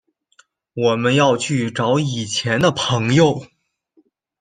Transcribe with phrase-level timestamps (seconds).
[0.73, 3.45] 我们要去找以前的朋友